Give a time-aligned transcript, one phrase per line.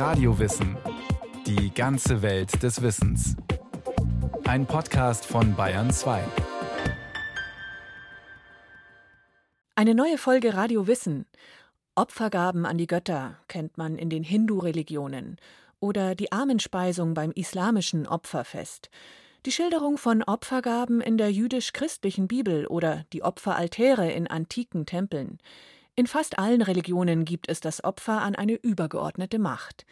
[0.00, 0.78] Radiowissen.
[1.46, 3.36] Die ganze Welt des Wissens.
[4.44, 6.24] Ein Podcast von Bayern 2.
[9.74, 11.26] Eine neue Folge Radio Wissen.
[11.96, 15.36] Opfergaben an die Götter kennt man in den Hindu-Religionen
[15.80, 18.88] oder die Armenspeisung beim islamischen Opferfest.
[19.44, 25.36] Die Schilderung von Opfergaben in der jüdisch-christlichen Bibel oder die Opferaltäre in antiken Tempeln.
[25.96, 29.84] In fast allen Religionen gibt es das Opfer an eine übergeordnete Macht.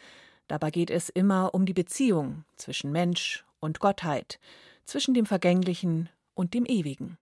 [0.47, 4.39] Dabei geht es immer um die Beziehung zwischen Mensch und Gottheit,
[4.85, 7.17] zwischen dem Vergänglichen und dem Ewigen.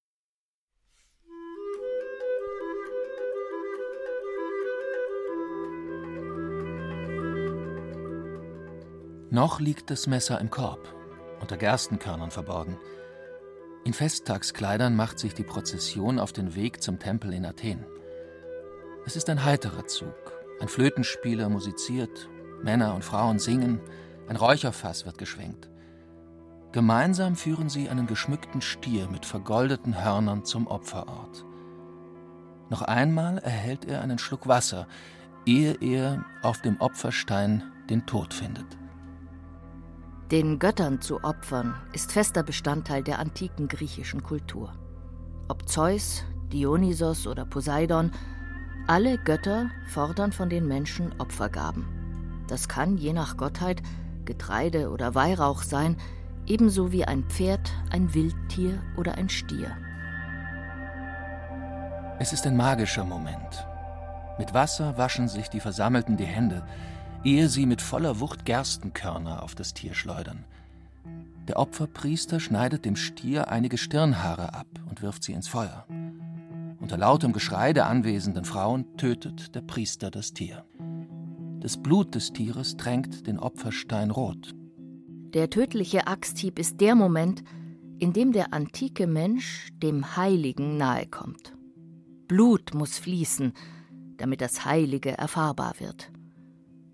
[9.29, 10.87] Noch liegt das Messer im Korb,
[11.41, 12.77] unter Gerstenkörnern verborgen.
[13.83, 17.85] In Festtagskleidern macht sich die Prozession auf den Weg zum Tempel in Athen.
[19.07, 20.13] Es ist ein heiterer Zug.
[20.59, 22.27] Ein Flötenspieler musiziert,
[22.61, 23.79] Männer und Frauen singen,
[24.27, 25.69] ein Räucherfass wird geschwenkt.
[26.73, 31.45] Gemeinsam führen sie einen geschmückten Stier mit vergoldeten Hörnern zum Opferort.
[32.69, 34.89] Noch einmal erhält er einen Schluck Wasser,
[35.45, 38.77] ehe er auf dem Opferstein den Tod findet.
[40.31, 44.73] Den Göttern zu opfern ist fester Bestandteil der antiken griechischen Kultur.
[45.47, 48.11] Ob Zeus, Dionysos oder Poseidon,
[48.87, 51.85] alle Götter fordern von den Menschen Opfergaben.
[52.47, 53.83] Das kann je nach Gottheit
[54.23, 55.97] Getreide oder Weihrauch sein,
[56.45, 59.75] ebenso wie ein Pferd, ein Wildtier oder ein Stier.
[62.19, 63.67] Es ist ein magischer Moment.
[64.39, 66.65] Mit Wasser waschen sich die Versammelten die Hände,
[67.23, 70.45] ehe sie mit voller Wucht Gerstenkörner auf das Tier schleudern.
[71.47, 75.85] Der Opferpriester schneidet dem Stier einige Stirnhaare ab und wirft sie ins Feuer.
[76.87, 80.63] Unter lautem Geschrei der anwesenden Frauen tötet der Priester das Tier.
[81.59, 84.55] Das Blut des Tieres tränkt den Opferstein rot.
[85.33, 87.43] Der tödliche Axthieb ist der Moment,
[87.99, 91.57] in dem der antike Mensch dem Heiligen nahekommt.
[92.29, 93.51] Blut muss fließen,
[94.15, 96.09] damit das Heilige erfahrbar wird.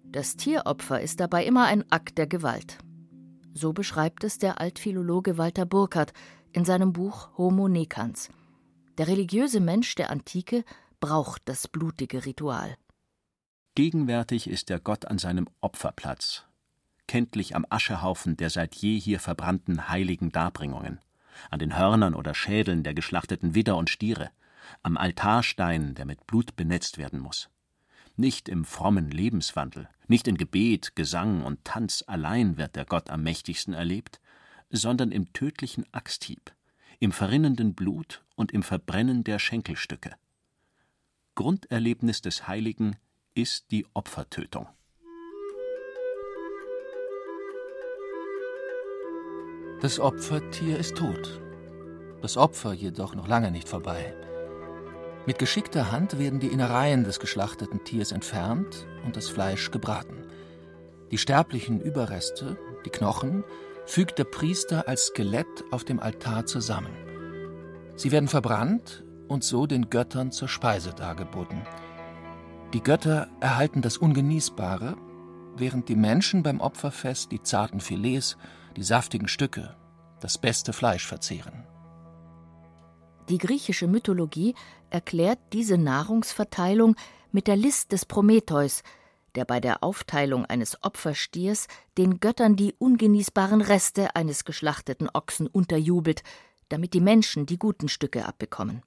[0.06, 2.80] Das Tieropfer ist dabei immer ein Akt der Gewalt.
[3.54, 6.14] So beschreibt es der Altphilologe Walter Burkhardt
[6.52, 8.30] in seinem Buch Homo Necans–
[8.98, 10.64] der religiöse Mensch der Antike
[11.00, 12.78] braucht das blutige Ritual.
[13.76, 16.46] Gegenwärtig ist der Gott an seinem Opferplatz,
[17.08, 21.00] kenntlich am Aschehaufen der seit je hier verbrannten heiligen Darbringungen,
[21.50, 24.30] an den Hörnern oder Schädeln der geschlachteten Widder und Stiere,
[24.82, 27.50] am Altarstein, der mit Blut benetzt werden muss.
[28.16, 33.24] Nicht im frommen Lebenswandel, nicht in Gebet, Gesang und Tanz allein wird der Gott am
[33.24, 34.22] mächtigsten erlebt,
[34.70, 36.54] sondern im tödlichen Axthieb,
[37.04, 40.12] im verrinnenden Blut und im Verbrennen der Schenkelstücke.
[41.36, 42.96] Grunderlebnis des Heiligen
[43.34, 44.70] ist die Opfertötung.
[49.82, 51.42] Das Opfertier ist tot,
[52.22, 54.16] das Opfer jedoch noch lange nicht vorbei.
[55.26, 60.26] Mit geschickter Hand werden die Innereien des geschlachteten Tiers entfernt und das Fleisch gebraten.
[61.12, 63.44] Die sterblichen Überreste, die Knochen,
[63.86, 66.94] fügt der Priester als Skelett auf dem Altar zusammen.
[67.96, 71.62] Sie werden verbrannt und so den Göttern zur Speise dargeboten.
[72.74, 74.96] Die Götter erhalten das Ungenießbare,
[75.56, 78.38] während die Menschen beim Opferfest die zarten Filets,
[78.76, 79.76] die saftigen Stücke,
[80.22, 81.68] das beste Fleisch verzehren.
[83.30, 84.56] Die griechische Mythologie
[84.90, 86.96] erklärt diese Nahrungsverteilung
[87.32, 88.84] mit der List des Prometheus,
[89.36, 91.68] der bei der Aufteilung eines Opferstiers
[91.98, 96.24] den Göttern die ungenießbaren Reste eines geschlachteten Ochsen unterjubelt,
[96.70, 98.84] damit die Menschen die guten Stücke abbekommen.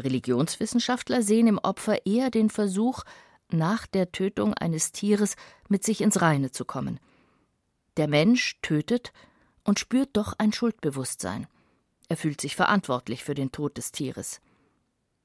[0.00, 3.04] Religionswissenschaftler sehen im Opfer eher den Versuch,
[3.50, 5.36] nach der Tötung eines Tieres
[5.68, 6.98] mit sich ins Reine zu kommen.
[7.96, 9.12] Der Mensch tötet
[9.64, 11.46] und spürt doch ein Schuldbewusstsein.
[12.08, 14.40] Er fühlt sich verantwortlich für den Tod des Tieres.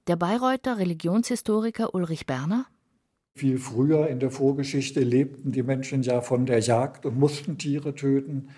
[0.07, 2.65] Der Bayreuther Religionshistoriker Ulrich Berner
[3.37, 7.93] viel früher in der Vorgeschichte lebten die Menschen ja von der Jagd und mussten Tiere
[7.95, 8.49] töten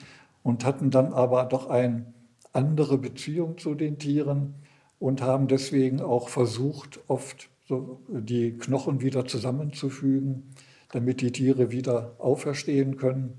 [0.42, 2.06] und hatten dann aber doch eine
[2.53, 4.56] andere Beziehung zu den Tieren
[5.00, 10.44] und haben deswegen auch versucht, oft so die Knochen wieder zusammenzufügen,
[10.92, 13.33] damit die Tiere wieder auferstehen können.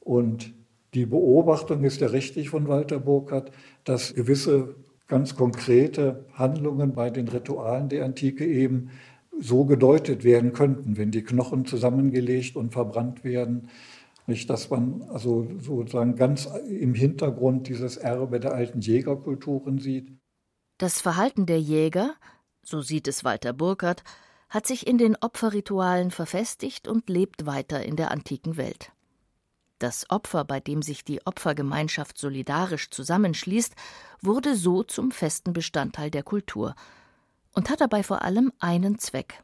[0.00, 0.52] Und
[0.94, 3.50] die Beobachtung ist ja richtig von Walter Burkhardt,
[3.84, 4.74] dass gewisse
[5.08, 8.90] ganz konkrete Handlungen bei den Ritualen der Antike eben
[9.42, 13.68] so gedeutet werden könnten, wenn die Knochen zusammengelegt und verbrannt werden.
[14.26, 20.12] Nicht, dass man also sozusagen ganz im Hintergrund dieses Erbe der alten Jägerkulturen sieht.
[20.78, 22.14] Das Verhalten der Jäger,
[22.62, 24.04] so sieht es Walter Burkhardt,
[24.48, 28.92] hat sich in den Opferritualen verfestigt und lebt weiter in der antiken Welt.
[29.78, 33.74] Das Opfer, bei dem sich die Opfergemeinschaft solidarisch zusammenschließt,
[34.20, 36.76] wurde so zum festen Bestandteil der Kultur
[37.54, 39.42] und hat dabei vor allem einen Zweck.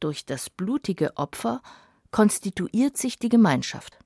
[0.00, 1.60] Durch das blutige Opfer
[2.10, 3.98] konstituiert sich die Gemeinschaft.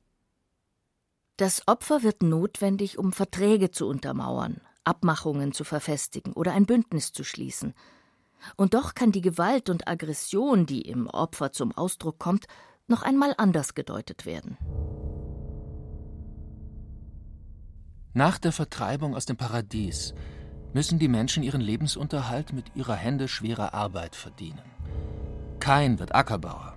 [1.37, 7.25] Das Opfer wird notwendig, um Verträge zu untermauern, Abmachungen zu verfestigen oder ein Bündnis zu
[7.25, 7.75] schließen.
[8.57, 12.47] Und doch kann die Gewalt und Aggression, die im Opfer zum Ausdruck kommt,
[12.89, 14.59] noch einmal anders gedeutet werden.
[18.15, 20.13] Nach der Vertreibung aus dem Paradies
[20.73, 24.63] müssen die Menschen ihren Lebensunterhalt mit ihrer Hände schwerer Arbeit verdienen.
[25.61, 26.75] Kain wird Ackerbauer,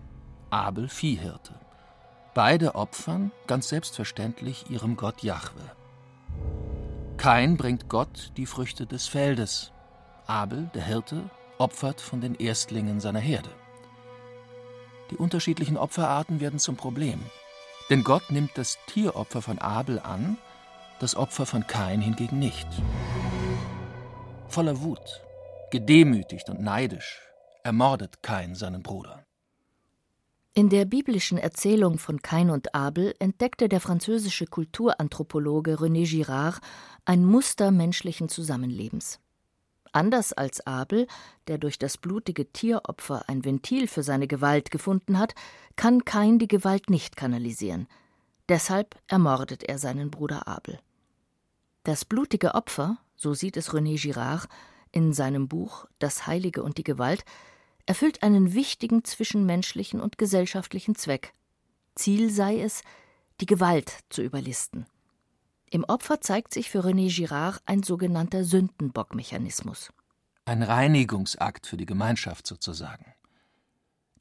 [0.49, 1.53] Abel Viehhirte.
[2.33, 5.71] Beide opfern, ganz selbstverständlich, ihrem Gott Jahwe.
[7.17, 9.71] Kain bringt Gott die Früchte des Feldes.
[10.27, 13.49] Abel, der Hirte, opfert von den Erstlingen seiner Herde.
[15.11, 17.23] Die unterschiedlichen Opferarten werden zum Problem.
[17.89, 20.37] Denn Gott nimmt das Tieropfer von Abel an,
[20.99, 22.67] das Opfer von Kain hingegen nicht.
[24.47, 25.21] Voller Wut,
[25.71, 27.21] gedemütigt und neidisch,
[27.63, 29.25] ermordet Kain seinen Bruder.
[30.53, 36.61] In der biblischen Erzählung von Kain und Abel entdeckte der französische Kulturanthropologe René Girard
[37.03, 39.19] ein Muster menschlichen Zusammenlebens.
[39.91, 41.07] Anders als Abel,
[41.47, 45.35] der durch das blutige Tieropfer ein Ventil für seine Gewalt gefunden hat,
[45.75, 47.87] kann Kain die Gewalt nicht kanalisieren.
[48.47, 50.79] Deshalb ermordet er seinen Bruder Abel.
[51.85, 54.49] Das blutige Opfer, so sieht es René Girard
[54.91, 57.23] in seinem Buch Das Heilige und die Gewalt,
[57.85, 61.33] erfüllt einen wichtigen zwischenmenschlichen und gesellschaftlichen Zweck.
[61.93, 62.81] Ziel sei es,
[63.39, 64.87] die Gewalt zu überlisten.
[65.69, 69.93] Im Opfer zeigt sich für René Girard ein sogenannter Sündenbockmechanismus.
[70.45, 73.13] Ein Reinigungsakt für die Gemeinschaft sozusagen.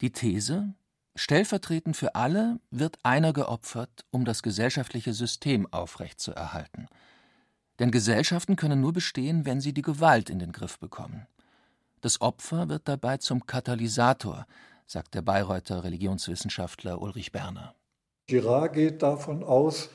[0.01, 0.75] Die These,
[1.15, 6.87] stellvertretend für alle wird einer geopfert, um das gesellschaftliche System aufrechtzuerhalten.
[7.79, 11.27] Denn Gesellschaften können nur bestehen, wenn sie die Gewalt in den Griff bekommen.
[12.01, 14.45] Das Opfer wird dabei zum Katalysator,
[14.85, 17.73] sagt der Bayreuther Religionswissenschaftler Ulrich Berner.
[18.27, 19.89] Girard geht davon aus,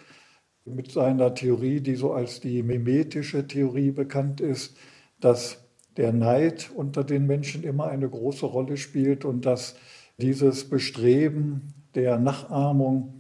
[0.65, 4.77] mit seiner Theorie, die so als die mimetische Theorie bekannt ist,
[5.21, 5.59] dass
[5.97, 9.77] der Neid unter den Menschen immer eine große Rolle spielt und dass
[10.19, 13.20] dieses Bestreben der Nachahmung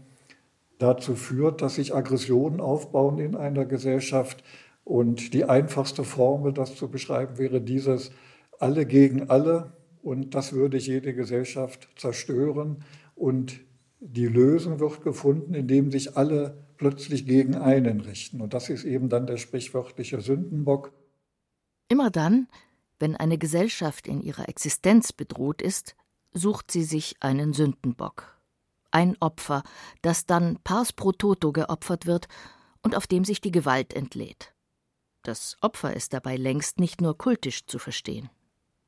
[0.82, 4.42] dazu führt, dass sich Aggressionen aufbauen in einer Gesellschaft.
[4.84, 8.10] Und die einfachste Formel, das zu beschreiben, wäre dieses
[8.58, 9.72] alle gegen alle
[10.02, 12.84] und das würde jede Gesellschaft zerstören.
[13.14, 13.60] Und
[14.00, 18.40] die Lösung wird gefunden, indem sich alle plötzlich gegen einen richten.
[18.40, 20.92] Und das ist eben dann der sprichwörtliche Sündenbock.
[21.88, 22.48] Immer dann,
[22.98, 25.96] wenn eine Gesellschaft in ihrer Existenz bedroht ist,
[26.32, 28.39] sucht sie sich einen Sündenbock.
[28.90, 29.62] Ein Opfer,
[30.02, 32.28] das dann pars pro toto geopfert wird
[32.82, 34.52] und auf dem sich die Gewalt entlädt.
[35.22, 38.30] Das Opfer ist dabei längst nicht nur kultisch zu verstehen.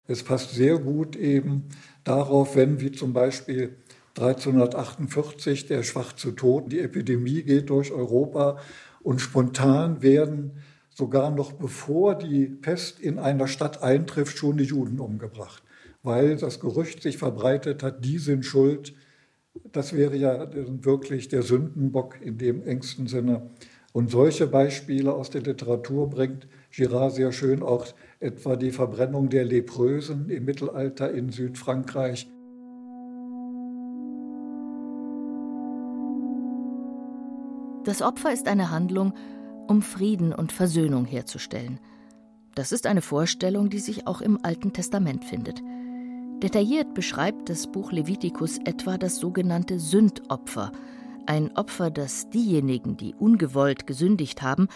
[0.06, 1.68] Es passt sehr gut eben
[2.04, 3.76] darauf, wenn wie zum Beispiel
[4.18, 8.58] 1348 der schwarze Tod, die Epidemie geht durch Europa
[9.02, 10.62] und spontan werden
[10.94, 15.62] sogar noch bevor die Pest in einer Stadt eintrifft, schon die Juden umgebracht,
[16.02, 18.94] weil das Gerücht sich verbreitet hat, die sind schuld.
[19.54, 23.50] Das wäre ja wirklich der Sündenbock in dem engsten Sinne.
[23.92, 27.86] Und solche Beispiele aus der Literatur bringt Girard sehr schön auch
[28.20, 32.30] etwa die Verbrennung der Leprösen im Mittelalter in Südfrankreich.
[37.84, 39.12] Das Opfer ist eine Handlung,
[39.66, 41.78] um Frieden und Versöhnung herzustellen.
[42.54, 45.60] Das ist eine Vorstellung, die sich auch im Alten Testament findet.
[46.42, 50.72] Detailliert beschreibt das Buch Levitikus etwa das sogenannte Sündopfer,
[51.24, 54.66] ein Opfer, das diejenigen, die ungewollt gesündigt haben,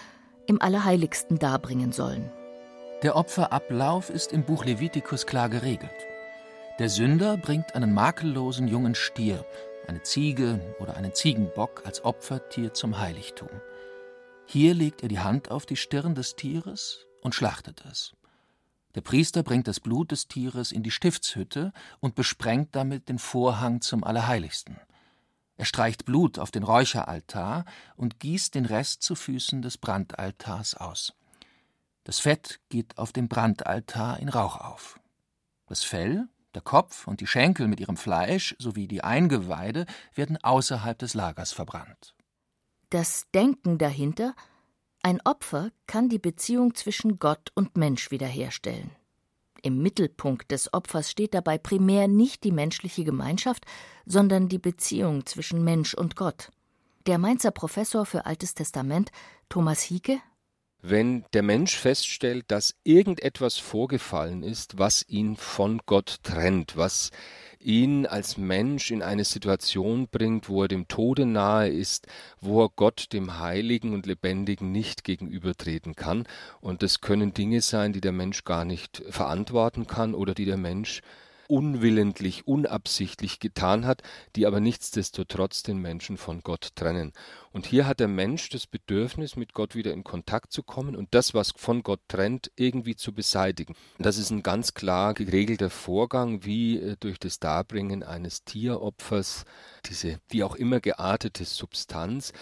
[0.47, 2.31] im Allerheiligsten darbringen sollen.
[3.03, 5.91] Der Opferablauf ist im Buch Levitikus klar geregelt.
[6.79, 9.45] Der Sünder bringt einen makellosen jungen Stier,
[9.89, 13.49] eine Ziege oder einen Ziegenbock als Opfertier zum Heiligtum.
[14.47, 18.15] Hier legt er die Hand auf die Stirn des Tieres und schlachtet es.
[18.97, 23.83] Der Priester bringt das Blut des Tieres in die Stiftshütte und besprengt damit den Vorhang
[23.83, 24.81] zum Allerheiligsten.
[25.59, 31.13] Er streicht Blut auf den Räucheraltar und gießt den Rest zu Füßen des Brandaltars aus.
[32.05, 34.99] Das Fett geht auf dem Brandaltar in Rauch auf.
[35.67, 39.85] Das Fell, der Kopf und die Schenkel mit ihrem Fleisch sowie die Eingeweide
[40.15, 42.15] werden außerhalb des Lagers verbrannt.
[42.89, 44.35] Das Denken dahinter,
[45.07, 48.91] ein Opfer kann die Beziehung zwischen Gott und Mensch wiederherstellen.
[49.63, 53.67] Im Mittelpunkt des Opfers steht dabei primär nicht die menschliche Gemeinschaft,
[54.05, 56.51] sondern die Beziehung zwischen Mensch und Gott.
[57.07, 59.13] Der Mainzer Professor für Altes Testament
[59.49, 60.19] Thomas Hieke
[60.83, 67.11] wenn der Mensch feststellt, dass irgendetwas vorgefallen ist, was ihn von Gott trennt, was
[67.59, 72.07] ihn als Mensch in eine Situation bringt, wo er dem Tode nahe ist,
[72.41, 76.25] wo er Gott, dem Heiligen und Lebendigen, nicht gegenübertreten kann.
[76.61, 80.57] Und das können Dinge sein, die der Mensch gar nicht verantworten kann oder die der
[80.57, 81.03] Mensch
[81.49, 84.03] unwillentlich, unabsichtlich getan hat,
[84.35, 87.13] die aber nichtsdestotrotz den Menschen von Gott trennen.
[87.53, 91.15] Und hier hat der Mensch das Bedürfnis, mit Gott wieder in Kontakt zu kommen und
[91.15, 93.75] das, was von Gott trennt, irgendwie zu beseitigen.
[93.99, 99.45] Das ist ein ganz klar geregelter Vorgang, wie äh, durch das Darbringen eines Tieropfers
[99.87, 102.33] diese wie auch immer geartete Substanz,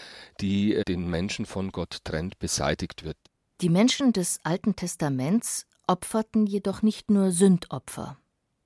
[0.40, 3.16] die äh, den Menschen von Gott trennt, beseitigt wird.
[3.60, 8.18] Die Menschen des Alten Testaments opferten jedoch nicht nur Sündopfer.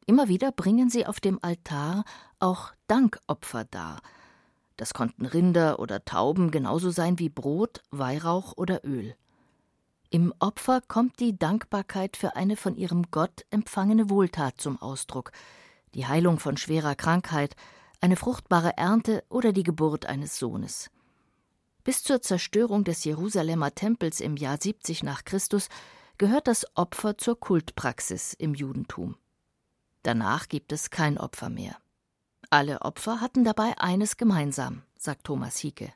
[0.08, 2.02] Immer wieder bringen sie auf dem Altar
[2.40, 4.00] auch Dankopfer dar.
[4.78, 9.14] Das konnten Rinder oder Tauben genauso sein wie Brot, Weihrauch oder Öl.
[10.08, 15.30] Im Opfer kommt die Dankbarkeit für eine von ihrem Gott empfangene Wohltat zum Ausdruck,
[15.94, 17.54] die Heilung von schwerer Krankheit,
[18.00, 20.90] eine fruchtbare Ernte oder die Geburt eines Sohnes.
[21.84, 25.68] Bis zur Zerstörung des Jerusalemer Tempels im Jahr 70 nach Christus
[26.16, 29.16] gehört das Opfer zur Kultpraxis im Judentum.
[30.02, 31.76] Danach gibt es kein Opfer mehr.
[32.50, 35.92] Alle Opfer hatten dabei eines gemeinsam, sagt Thomas Hieke.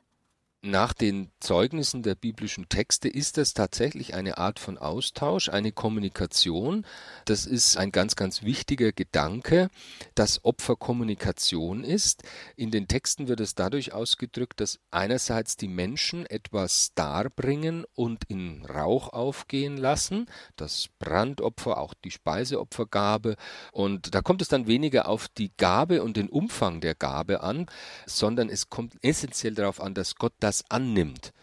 [0.65, 6.85] Nach den Zeugnissen der biblischen Texte ist das tatsächlich eine Art von Austausch, eine Kommunikation.
[7.25, 9.67] Das ist ein ganz, ganz wichtiger Gedanke,
[10.15, 12.23] dass Opfer Kommunikation ist.
[12.55, 18.65] In den Texten wird es dadurch ausgedrückt, dass einerseits die Menschen etwas darbringen und in
[18.65, 23.35] Rauch aufgehen lassen, das Brandopfer, auch die Speiseopfergabe.
[23.73, 27.65] Und da kommt es dann weniger auf die Gabe und den Umfang der Gabe an,
[28.05, 31.33] sondern es kommt essentiell darauf an, dass Gott das das annimmt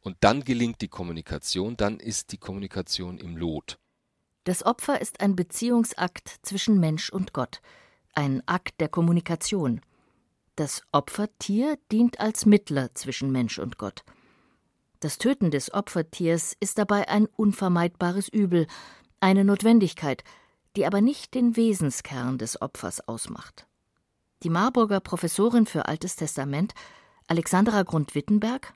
[0.00, 3.78] und dann gelingt die Kommunikation, dann ist die Kommunikation im Lot.
[4.44, 7.60] Das Opfer ist ein Beziehungsakt zwischen Mensch und Gott,
[8.14, 9.82] ein Akt der Kommunikation.
[10.56, 14.02] Das Opfertier dient als Mittler zwischen Mensch und Gott.
[15.00, 18.66] Das Töten des Opfertiers ist dabei ein unvermeidbares Übel,
[19.20, 20.24] eine Notwendigkeit,
[20.74, 23.66] die aber nicht den Wesenskern des Opfers ausmacht.
[24.42, 26.72] Die Marburger Professorin für Altes Testament
[27.28, 28.72] Alexandra Grund-Wittenberg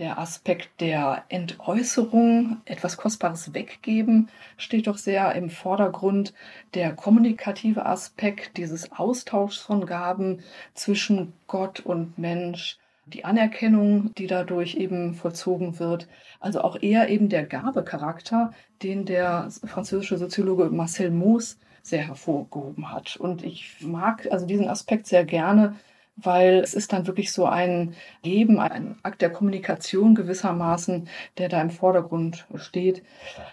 [0.00, 6.32] der Aspekt der Entäußerung, etwas Kostbares weggeben, steht doch sehr im Vordergrund.
[6.72, 10.40] Der kommunikative Aspekt dieses Austauschs von Gaben
[10.72, 16.08] zwischen Gott und Mensch, die Anerkennung, die dadurch eben vollzogen wird.
[16.40, 23.16] Also auch eher eben der Gabecharakter, den der französische Soziologe Marcel Mauss sehr hervorgehoben hat.
[23.16, 25.76] Und ich mag also diesen Aspekt sehr gerne,
[26.22, 31.08] weil es ist dann wirklich so ein Geben, ein Akt der Kommunikation gewissermaßen,
[31.38, 33.02] der da im Vordergrund steht.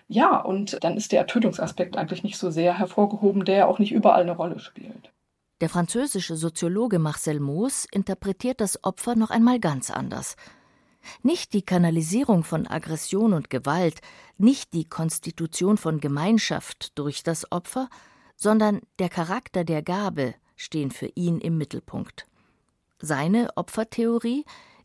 [0.07, 4.21] Ja, und dann ist der Tötungsaspekt eigentlich nicht so sehr hervorgehoben, der auch nicht überall
[4.21, 5.11] eine Rolle spielt.
[5.59, 10.35] Der französische Soziologe Marcel Mauss interpretiert das Opfer noch einmal ganz anders.
[11.23, 14.01] Nicht die Kanalisierung von Aggression und Gewalt,
[14.37, 17.89] nicht die Konstitution von Gemeinschaft durch das Opfer,
[18.35, 22.27] sondern der Charakter der Gabe stehen für ihn im Mittelpunkt.
[22.99, 24.43] Seine Opfertheorie,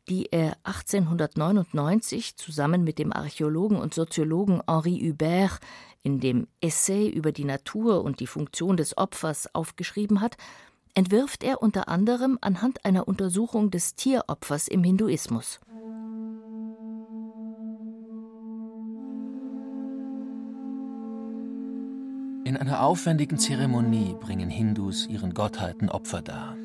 [0.09, 5.61] die er 1899 zusammen mit dem Archäologen und Soziologen Henri Hubert
[6.03, 10.37] in dem Essay über die Natur und die Funktion des Opfers aufgeschrieben hat,
[10.95, 15.61] entwirft er unter anderem anhand einer Untersuchung des Tieropfers im Hinduismus.
[22.45, 26.57] In einer aufwendigen Zeremonie bringen Hindus ihren Gottheiten Opfer dar.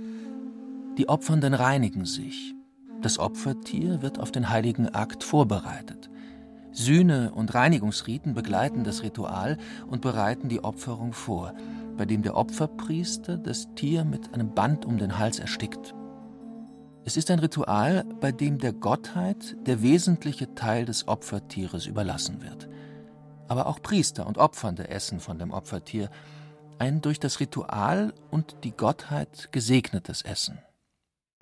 [0.98, 2.56] Die Opfernden reinigen sich.
[3.04, 6.10] Das Opfertier wird auf den heiligen Akt vorbereitet.
[6.72, 11.54] Sühne und Reinigungsriten begleiten das Ritual und bereiten die Opferung vor,
[11.98, 15.94] bei dem der Opferpriester das Tier mit einem Band um den Hals erstickt.
[17.06, 22.68] Es ist ein Ritual, bei dem der Gottheit der wesentliche Teil des Opfertieres überlassen wird.
[23.48, 26.10] Aber auch Priester und Opfernde essen von dem Opfertier,
[26.80, 30.58] ein durch das Ritual und die Gottheit gesegnetes Essen.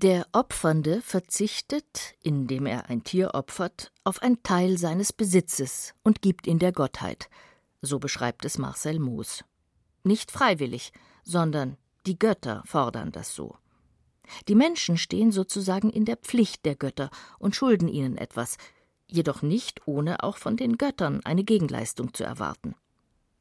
[0.02, 6.46] Der Opfernde verzichtet, indem er ein Tier opfert, auf ein Teil seines Besitzes und gibt
[6.46, 7.30] ihn der Gottheit.
[7.80, 9.42] So beschreibt es Marcel Moos.
[10.04, 10.92] Nicht freiwillig,
[11.24, 13.56] sondern die Götter fordern das so.
[14.48, 18.58] Die Menschen stehen sozusagen in der Pflicht der Götter und schulden ihnen etwas,
[19.06, 22.74] jedoch nicht ohne auch von den Göttern eine Gegenleistung zu erwarten.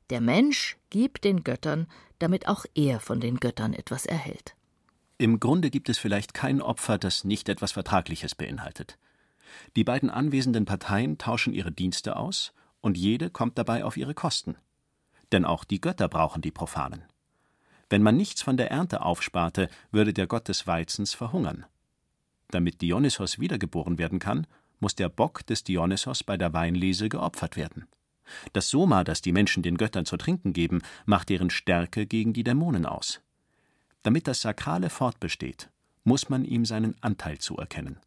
[0.10, 4.56] Der Mensch gibt den Göttern, damit auch er von den Göttern etwas erhält.
[5.18, 8.98] Im Grunde gibt es vielleicht kein Opfer, das nicht etwas Vertragliches beinhaltet.
[9.78, 14.58] Die beiden anwesenden Parteien tauschen ihre Dienste aus, und jede kommt dabei auf ihre Kosten.
[15.32, 17.04] Denn auch die Götter brauchen die Profanen.
[17.90, 21.66] Wenn man nichts von der Ernte aufsparte, würde der Gott des Weizens verhungern.
[22.50, 24.46] Damit Dionysos wiedergeboren werden kann,
[24.80, 27.88] muss der Bock des Dionysos bei der Weinlese geopfert werden.
[28.54, 32.44] Das Soma, das die Menschen den Göttern zu trinken geben, macht deren Stärke gegen die
[32.44, 33.22] Dämonen aus.
[34.06, 35.72] Damit das Sakrale fortbesteht,
[36.04, 38.00] muss man ihm seinen Anteil zuerkennen.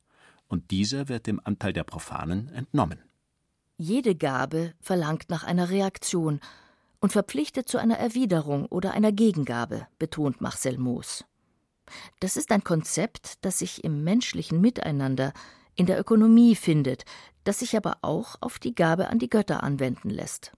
[0.46, 3.00] Und dieser wird dem Anteil der Profanen entnommen.
[3.78, 6.38] Jede Gabe verlangt nach einer Reaktion
[7.00, 11.24] und verpflichtet zu einer Erwiderung oder einer Gegengabe, betont Marcel Moos.
[12.20, 15.32] Das ist ein Konzept, das sich im menschlichen Miteinander,
[15.74, 17.06] in der Ökonomie findet,
[17.42, 20.52] das sich aber auch auf die Gabe an die Götter anwenden lässt.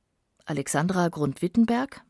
[0.45, 2.10] Alexandra Grund-Wittenberg er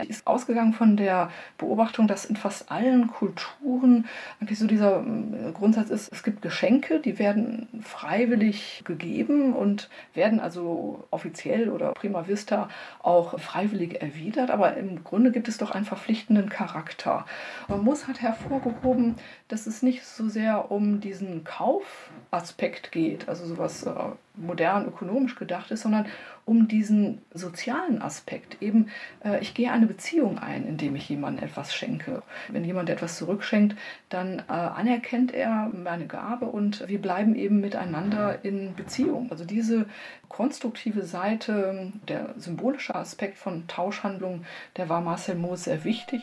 [0.00, 4.06] ist ausgegangen von der Beobachtung, dass in fast allen Kulturen
[4.40, 10.40] eigentlich so dieser äh, Grundsatz ist, es gibt Geschenke, die werden freiwillig gegeben und werden
[10.40, 12.68] also offiziell oder prima vista
[13.02, 17.26] auch freiwillig erwidert, aber im Grunde gibt es doch einen verpflichtenden Charakter.
[17.68, 19.16] Man muss hat hervorgehoben,
[19.48, 23.92] dass es nicht so sehr um diesen Kaufaspekt geht, also sowas äh,
[24.36, 26.06] modern ökonomisch gedacht ist, sondern
[26.44, 28.62] um diesen sozialen Aspekt.
[28.62, 28.88] Eben,
[29.24, 32.22] äh, ich gehe eine Beziehung ein, indem ich jemandem etwas schenke.
[32.48, 33.76] Wenn jemand etwas zurückschenkt,
[34.08, 39.30] dann äh, anerkennt er meine Gabe und wir bleiben eben miteinander in Beziehung.
[39.30, 39.86] Also diese
[40.28, 46.22] konstruktive Seite, der symbolische Aspekt von Tauschhandlungen, der war Marcel Moos sehr wichtig.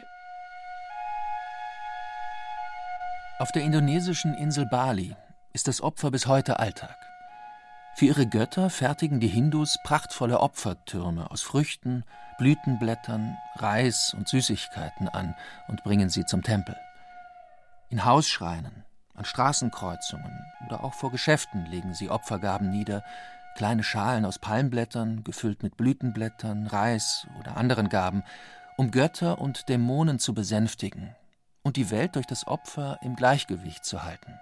[3.40, 5.16] Auf der indonesischen Insel Bali
[5.52, 7.13] ist das Opfer bis heute Alltag.
[7.96, 12.04] Für ihre Götter fertigen die Hindus prachtvolle Opfertürme aus Früchten,
[12.40, 15.36] Blütenblättern, Reis und Süßigkeiten an
[15.68, 16.76] und bringen sie zum Tempel.
[17.90, 18.84] In Hausschreinen,
[19.14, 23.04] an Straßenkreuzungen oder auch vor Geschäften legen sie Opfergaben nieder,
[23.56, 28.24] kleine Schalen aus Palmblättern, gefüllt mit Blütenblättern, Reis oder anderen Gaben,
[28.76, 31.16] um Götter und Dämonen zu besänftigen
[31.62, 34.40] und die Welt durch das Opfer im Gleichgewicht zu halten.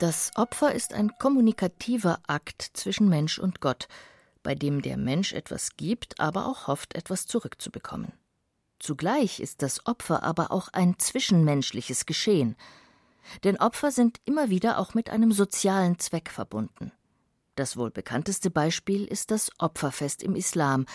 [0.00, 3.86] Das Opfer ist ein kommunikativer Akt zwischen Mensch und Gott,
[4.42, 8.14] bei dem der Mensch etwas gibt, aber auch hofft, etwas zurückzubekommen.
[8.78, 12.56] Zugleich ist das Opfer aber auch ein zwischenmenschliches Geschehen,
[13.44, 16.92] denn Opfer sind immer wieder auch mit einem sozialen Zweck verbunden.
[17.54, 20.86] Das wohl bekannteste Beispiel ist das Opferfest im Islam,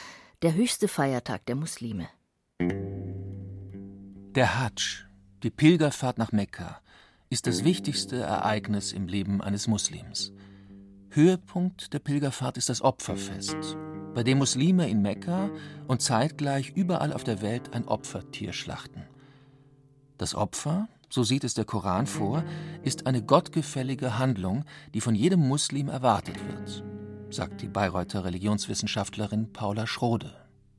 [0.41, 2.09] der höchste Feiertag der Muslime.
[4.33, 5.05] Der Hadsch,
[5.43, 6.81] die Pilgerfahrt nach Mekka,
[7.35, 10.31] ist das wichtigste Ereignis im Leben eines Muslims.
[11.09, 13.75] Höhepunkt der Pilgerfahrt ist das Opferfest,
[14.13, 15.49] bei dem Muslime in Mekka
[15.85, 19.03] und zeitgleich überall auf der Welt ein Opfertier schlachten.
[20.17, 22.41] Das Opfer, so sieht es der Koran vor,
[22.83, 26.85] ist eine gottgefällige Handlung, die von jedem Muslim erwartet wird,
[27.31, 30.33] sagt die Bayreuther Religionswissenschaftlerin Paula Schrode.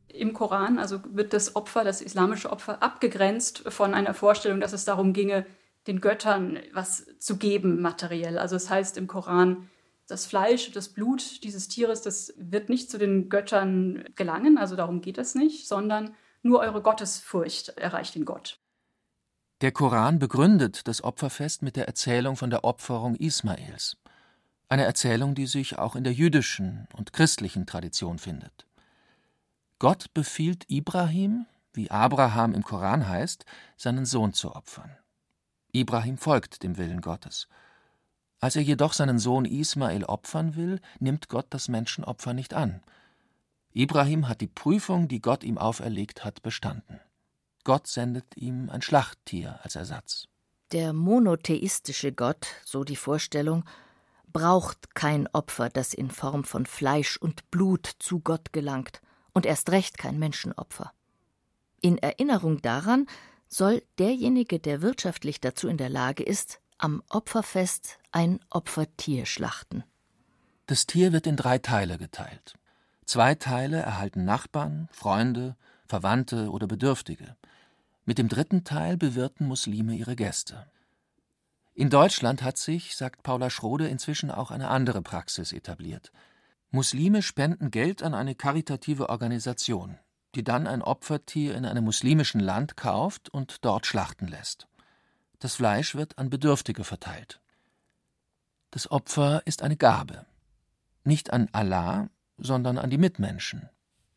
[0.09, 4.87] Im Koran also wird das Opfer, das islamische Opfer, abgegrenzt von einer Vorstellung, dass es
[4.87, 5.45] darum ginge,
[5.87, 8.38] den Göttern was zu geben, materiell.
[8.38, 9.68] Also es heißt im Koran,
[10.07, 15.01] das Fleisch, das Blut dieses Tieres, das wird nicht zu den Göttern gelangen, also darum
[15.01, 18.61] geht es nicht, sondern nur eure Gottesfurcht erreicht den Gott.
[19.62, 23.96] Der Koran begründet das Opferfest mit der Erzählung von der Opferung Ismaels.
[24.68, 28.66] Eine Erzählung, die sich auch in der jüdischen und christlichen Tradition findet.
[29.79, 33.44] Gott befiehlt Ibrahim, wie Abraham im Koran heißt,
[33.77, 34.96] seinen Sohn zu opfern.
[35.77, 37.49] Ibrahim folgt dem Willen Gottes.
[38.41, 42.83] Als er jedoch seinen Sohn Ismael opfern will, nimmt Gott das Menschenopfer nicht an.
[43.75, 47.01] Ibrahim hat die Prüfung, die Gott ihm auferlegt hat, bestanden.
[47.62, 50.29] Gott sendet ihm ein Schlachttier als Ersatz.
[50.73, 53.65] Der monotheistische Gott, so die Vorstellung,
[54.33, 59.03] braucht kein Opfer, das in Form von Fleisch und Blut zu Gott gelangt,
[59.35, 60.93] und erst recht kein Menschenopfer.
[61.83, 63.07] In Erinnerung daran
[63.48, 69.85] soll derjenige, der wirtschaftlich dazu in der Lage ist, am Opferfest ein Opfertier schlachten.
[70.66, 72.54] Das Tier wird in drei Teile geteilt.
[73.04, 75.56] Zwei Teile erhalten Nachbarn, Freunde,
[75.87, 77.37] Verwandte oder Bedürftige.
[78.04, 80.66] Mit dem dritten Teil bewirten Muslime ihre Gäste.
[81.74, 86.11] In Deutschland hat sich, sagt Paula Schrode, inzwischen auch eine andere Praxis etabliert.
[86.70, 89.98] Muslime spenden Geld an eine karitative Organisation
[90.37, 94.68] die dann ein Opfertier in einem muslimischen Land kauft und dort schlachten lässt.
[95.38, 97.40] Das Fleisch wird an Bedürftige verteilt.
[98.70, 100.27] Das Opfer ist eine Gabe,
[101.05, 103.68] nicht an Allah, sondern an die Mitmenschen.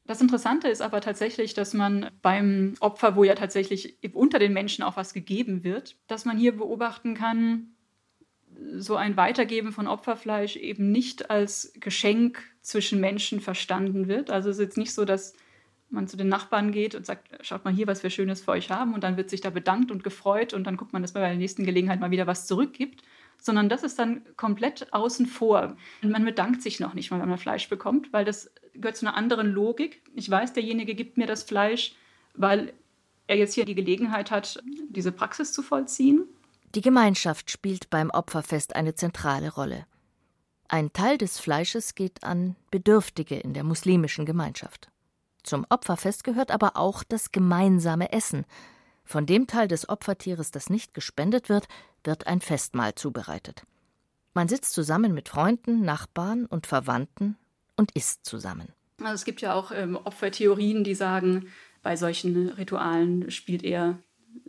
[0.06, 4.84] Das Interessante ist aber tatsächlich, dass man beim Opfer, wo ja tatsächlich unter den Menschen
[4.84, 7.76] auch was gegeben wird, dass man hier beobachten kann,
[8.76, 14.32] so ein Weitergeben von Opferfleisch eben nicht als Geschenk zwischen Menschen verstanden wird.
[14.32, 15.34] Also es ist jetzt nicht so, dass
[15.90, 18.70] man zu den Nachbarn geht und sagt, schaut mal hier, was wir Schönes für euch
[18.70, 21.24] haben und dann wird sich da bedankt und gefreut und dann guckt man, dass man
[21.24, 23.04] bei der nächsten Gelegenheit mal wieder was zurückgibt,
[23.42, 25.76] sondern das ist dann komplett außen vor.
[26.04, 29.08] Und man bedankt sich noch nicht mal, wenn man Fleisch bekommt, weil das gehört zu
[29.08, 30.02] einer anderen Logik.
[30.14, 31.94] Ich weiß, derjenige gibt mir das Fleisch,
[32.36, 32.74] weil
[33.28, 36.26] er jetzt hier die Gelegenheit hat, diese Praxis zu vollziehen.
[36.76, 39.86] Die Gemeinschaft spielt beim Opferfest eine zentrale Rolle.
[40.68, 44.90] Ein Teil des Fleisches geht an Bedürftige in der muslimischen Gemeinschaft.
[45.44, 48.46] Zum Opferfest gehört aber auch das gemeinsame Essen.
[49.04, 51.68] Von dem Teil des Opfertieres, das nicht gespendet wird,
[52.04, 53.64] wird ein Festmahl zubereitet.
[54.34, 57.38] Man sitzt zusammen mit Freunden, Nachbarn und Verwandten
[57.76, 58.70] und isst zusammen.
[59.02, 61.48] Also es gibt ja auch ähm, Opfertheorien, die sagen,
[61.82, 63.98] bei solchen Ritualen spielt eher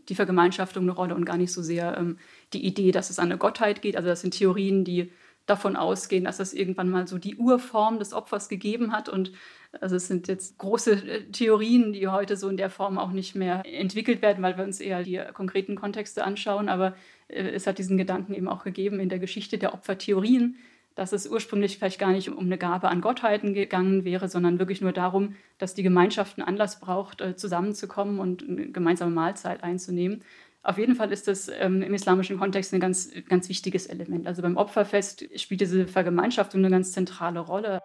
[0.09, 2.19] die Vergemeinschaftung eine Rolle und gar nicht so sehr ähm,
[2.53, 3.97] die Idee, dass es an eine Gottheit geht.
[3.97, 5.13] Also das sind Theorien, die
[5.47, 9.09] davon ausgehen, dass es irgendwann mal so die Urform des Opfers gegeben hat.
[9.09, 9.33] Und
[9.79, 13.35] also es sind jetzt große äh, Theorien, die heute so in der Form auch nicht
[13.35, 16.69] mehr entwickelt werden, weil wir uns eher die konkreten Kontexte anschauen.
[16.69, 16.95] Aber
[17.29, 20.57] äh, es hat diesen Gedanken eben auch gegeben in der Geschichte der Opfertheorien,
[20.97, 24.81] dass es ursprünglich vielleicht gar nicht um eine Gabe an Gottheiten gegangen wäre, sondern wirklich
[24.81, 30.25] nur darum, dass die Gemeinschaft einen Anlass braucht, äh, zusammenzukommen und eine gemeinsame Mahlzeit einzunehmen.
[30.63, 34.27] Auf jeden Fall ist das ähm, im islamischen Kontext ein ganz, ganz wichtiges Element.
[34.27, 37.81] Also beim Opferfest spielt diese Vergemeinschaftung eine ganz zentrale Rolle.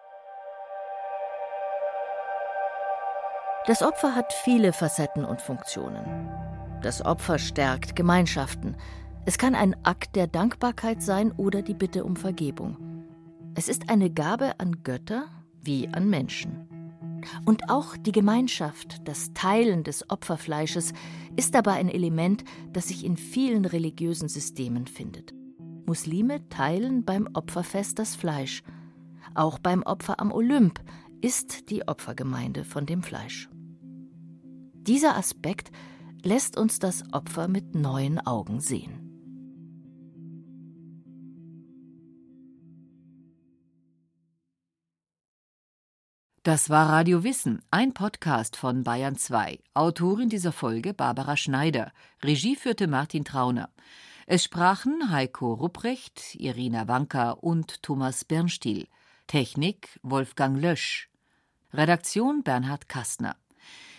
[3.68, 6.30] Das Opfer hat viele Facetten und Funktionen.
[6.84, 8.76] Das Opfer stärkt Gemeinschaften.
[9.26, 12.78] Es kann ein Akt der Dankbarkeit sein oder die Bitte um Vergebung.
[13.56, 15.26] Es ist eine Gabe an Götter
[15.64, 16.70] wie an Menschen.
[17.46, 20.94] Und auch die Gemeinschaft, das Teilen des Opferfleisches,
[21.36, 25.34] ist dabei ein Element, das sich in vielen religiösen Systemen findet.
[25.88, 28.62] Muslime teilen beim Opferfest das Fleisch.
[29.34, 30.82] Auch beim Opfer am Olymp
[31.22, 33.50] ist die Opfergemeinde von dem Fleisch.
[34.88, 35.72] Dieser Aspekt
[36.22, 39.02] lässt uns das Opfer mit neuen Augen sehen.
[46.44, 49.58] Das war Radio Wissen, ein Podcast von Bayern 2.
[49.74, 51.92] Autorin dieser Folge Barbara Schneider.
[52.24, 53.72] Regie führte Martin Trauner.
[54.28, 58.88] Es sprachen Heiko Rupprecht, Irina Wanka und Thomas Bernstiel.
[59.26, 61.10] Technik Wolfgang Lösch.
[61.74, 63.36] Redaktion Bernhard Kastner.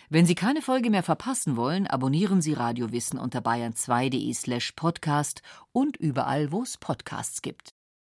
[0.09, 5.41] Wenn Sie keine Folge mehr verpassen wollen, abonnieren Sie Radio Wissen unter bayern2.de slash podcast
[5.73, 7.76] und überall, wo es Podcasts gibt.